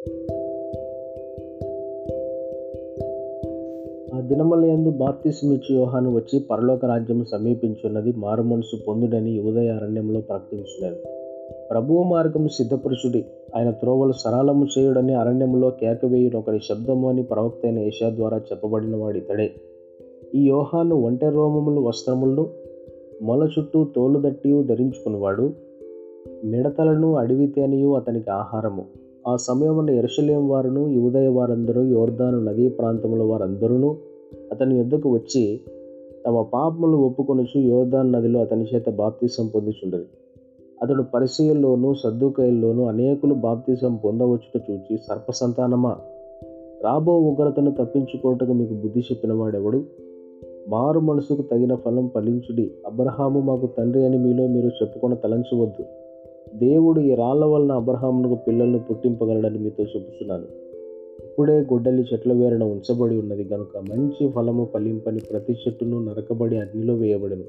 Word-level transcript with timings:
ఆ 0.00 0.04
దినములందు 4.20 4.90
బాప్తిస్మిచ్చు 4.90 5.74
యోహాను 5.74 6.14
వచ్చి 6.14 6.40
పరలోక 6.50 6.84
రాజ్యము 6.84 7.24
సమీపించున్నది 7.24 8.12
మారుమనసు 8.16 8.76
పొందుడని 8.88 9.40
ఉదయ 9.40 9.68
అరణ్యంలో 9.68 10.20
ప్రకటించినాడు 10.20 10.96
ప్రభువు 11.70 12.02
మార్గం 12.02 12.48
సిద్ధపురుషుడి 12.48 13.24
ఆయన 13.56 13.70
త్రోవలు 13.70 14.12
సరళము 14.12 14.66
చేయుడని 14.78 15.14
అరణ్యంలో 15.14 15.70
కేకవేయుడు 15.70 16.36
ఒకరి 16.36 16.58
శబ్దము 16.58 17.08
అని 17.08 17.22
ప్రవక్త 17.22 17.60
అయిన 17.64 17.78
ఏషియా 17.78 18.10
ద్వారా 18.10 18.38
చెప్పబడిన 18.38 18.96
వాడు 18.96 19.18
ఇతడే. 19.18 19.50
ఈ 20.34 20.44
యోహాను 20.44 20.96
ఒంటె 20.96 21.28
రోమములు 21.28 21.80
వస్త్రములను 21.80 22.46
మొల 23.22 23.48
చుట్టూ 23.58 23.86
తోలుదట్టియు 23.96 24.62
ధరించుకునివాడు. 24.62 25.50
మిడతలను 26.44 27.14
అడవి 27.14 27.46
తేనియు 27.46 27.88
అతనికి 27.88 28.30
ఆహారము. 28.30 29.09
ఆ 29.28 29.36
సమయమున 29.36 29.90
ఎరుషలేం 29.90 30.48
వారును 30.48 30.88
యువదయ 30.88 31.28
వారందరూ 31.28 31.82
యోర్ధాను 31.82 32.44
నదీ 32.44 32.68
ప్రాంతముల 32.68 33.22
వారందరూ 33.22 33.96
అతని 34.52 34.76
యొద్దకు 34.76 35.10
వచ్చి 35.10 35.60
తమ 36.26 36.42
పాపములు 36.42 36.96
ఒప్పుకొనుచు 36.96 37.60
యోర్దాన్ 37.60 38.12
నదిలో 38.12 38.40
అతని 38.40 38.64
చేత 38.74 38.90
బాప్తీసం 38.90 39.46
పొందుచుండరు. 39.46 40.04
అతడు 40.82 41.02
పరిశీలలోను 41.02 41.94
సద్దుకైల్లోను 41.94 42.86
అనేకులు 42.86 43.34
బాప్తీసం 43.34 43.96
పొందవచ్చుట 43.96 44.62
చూచి 44.70 44.98
సర్పసంతానమా? 45.08 45.96
రాబో 46.84 47.18
ఉగ్రతను 47.18 47.70
తప్పించుకోవటకు 47.70 48.52
మీకు 48.52 48.74
బుద్ధి 48.74 49.00
చెప్పినవాడెవడు? 49.00 49.84
మారు 50.68 51.00
మనసుకు 51.00 51.42
తగిన 51.42 51.74
ఫలం 51.74 52.10
ఫలించుడి. 52.14 52.70
అబ్రహాము 52.86 53.40
మాకు 53.40 53.68
తండ్రి 53.78 54.04
అని 54.04 54.18
మీలో 54.18 54.46
మీరు 54.46 54.66
చెప్పుకొని 54.66 55.16
తలంచవద్దు. 55.16 56.09
దేవుడు 56.54 57.00
ఈ 57.00 57.14
రాళ్ళ 57.14 57.44
వలన 57.44 57.72
అబ్రహామునకు 57.72 58.34
పిల్లలను 58.34 58.78
పుట్టింపగలడని 58.78 59.58
మీతో 59.58 59.84
చెబుతున్నాను 59.84 60.60
ఇప్పుడే 61.24 61.60
గుడ్డలి 61.60 62.04
చెట్ల 62.12 62.32
వేరణ 62.32 62.64
ఉంచబడి 62.64 63.18
ఉన్నది. 63.18 63.44
కనుక 63.44 63.76
మంచి 63.76 64.28
ఫలము 64.28 64.68
ఫలింపని 64.74 65.18
ప్రతి 65.18 65.52
చెట్టును 65.52 66.04
నరకబడి 66.04 66.56
అగ్నిలో 66.56 66.94
వేయబడను. 66.94 67.44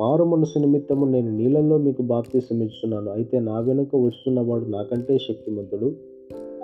మారు 0.00 0.24
మనసు 0.24 0.58
నిమిత్తము 0.58 1.06
నేను 1.06 1.36
నీళ్ళల్లో 1.36 1.78
మీకు 1.78 2.02
బాప్తీసం 2.02 3.08
అయితే 3.08 3.40
నా 3.40 3.60
వెనుక 3.60 3.96
వస్తున్నవాడు 3.96 4.64
నాకంటే 4.64 5.18
శక్తిమంతుడు. 5.18 5.92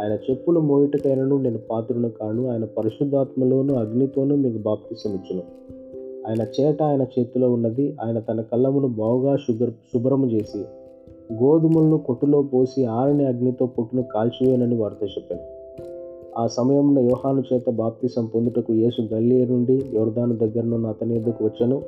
ఆయన 0.00 0.12
చెప్పులు 0.30 0.60
మోయుటకైనను 0.60 1.38
నేను 1.38 1.58
పాత్రును 1.70 2.10
కాను. 2.10 2.48
ఆయన 2.48 2.64
పరిశుద్ధాత్మలోను 2.64 3.74
అగ్నితోనూ 3.74 4.36
మీకు 4.36 4.58
బాప్తీసం 4.58 5.42
ఆయన 6.26 6.46
చేట 6.60 6.82
ఆయన 6.82 7.06
చేతిలో 7.18 7.52
ఉన్నది. 7.52 7.96
ఆయన 8.02 8.18
తన 8.18 8.40
కళ్ళమును 8.40 8.88
బావుగా 8.88 9.36
శుభ్ర 9.36 9.66
శుభ్రము 9.66 10.26
చేసి 10.26 10.64
గోధుమలను 11.32 11.98
కొట్టులో 11.98 12.42
పోసి 12.42 12.84
ఆరని 12.84 13.24
అగ్నితో 13.24 13.66
పుట్టును 13.66 14.02
కాల్చివేనని 14.02 14.76
వారితో 14.76 15.06
చెప్పాను. 15.06 15.42
ఆ 16.38 16.46
సమయంలో 16.46 17.02
యోహాను 17.02 17.42
చేత 17.52 17.70
బాప్తిసం 17.70 18.26
పొందుటకు 18.26 18.72
యేసు 18.72 19.02
గల్లీ 19.14 19.44
నుండి 19.44 19.82
యోర్దాను 19.94 20.36
దగ్గరనున్న 20.36 20.86
అతని 20.86 21.16
ఎద్దుకు 21.16 21.44
వచ్చాను. 21.44 21.82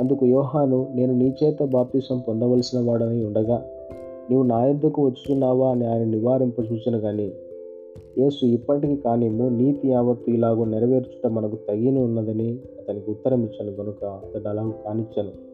అందుకు 0.00 0.26
యోహాను 0.26 0.92
నేను 0.94 1.12
నీ 1.12 1.34
చేత 1.44 1.62
బాప్తిసం 1.62 2.22
పొందవలసిన 2.28 2.80
వాడని 2.80 3.24
ఉండగా 3.24 3.64
నీవు 4.30 4.42
నా 4.42 4.66
ఎద్దుకు 4.66 5.06
వచ్చుచున్నావా 5.06 5.70
అని 5.70 5.86
ఆయన 5.86 6.04
నివారింప 6.04 6.72
చూసిన 6.72 6.98
కానీ 6.98 7.32
యేసు 8.18 8.46
ఇప్పటికి 8.46 8.96
కానిము 8.96 9.48
నీతి 9.48 9.88
యావత్తు 9.88 10.30
ఇలాగో 10.30 10.64
నెరవేర్చుట 10.64 11.26
మనకు 11.26 11.56
తగిన 11.68 11.98
ఉన్నదని 11.98 12.58
అతనికి 12.78 13.10
ఉత్తరం 13.10 13.42
ఇచ్చాను 13.42 13.76
కనుక 13.76 14.04
అతడు 14.04 14.48
అలా 14.48 14.72
కానిచ్చాను. 14.84 15.53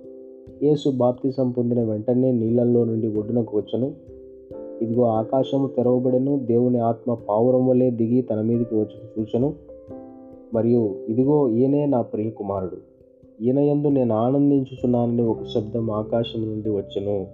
యేసు 0.63 0.91
బాప్తిసం 0.91 1.51
పొందిన 1.51 1.83
వెంటనే 1.83 2.33
నీళ్ళల్లో 2.33 2.85
నుండి 2.85 3.09
ఒడ్డునకు 3.09 3.57
వచ్చను. 3.57 3.93
ఇదిగో 4.83 5.03
ఆకాశము 5.03 5.67
తెరవబడెను 5.67 6.41
దేవుని 6.45 6.79
ఆత్మ 6.79 7.15
పావురం 7.15 7.67
వలె 7.67 7.91
దిగి 7.91 8.23
తన 8.23 8.41
మీదకి 8.41 8.75
వచ్చి 8.75 9.21
చూచను. 9.21 9.55
మరియు 10.55 10.95
ఇదిగో 11.09 11.51
ఈయనే 11.51 11.87
నా 11.87 12.03
ప్రియ 12.03 12.31
కుమారుడు 12.31 12.77
ఈయన 13.43 13.59
యందు 13.59 13.89
నేను 13.89 14.15
ఆనందించుచున్నానని 14.15 15.23
ఒక 15.23 15.43
శబ్దం 15.55 15.91
ఆకాశం 15.91 16.43
నుండి 16.43 16.71
వచ్చను. 16.71 17.27